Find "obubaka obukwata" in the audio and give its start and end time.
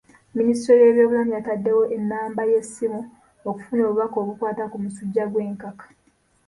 3.85-4.63